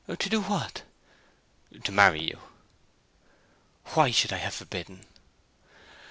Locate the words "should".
4.09-4.33